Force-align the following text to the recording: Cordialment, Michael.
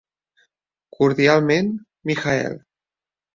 Cordialment, 0.97 1.69
Michael. 2.13 2.59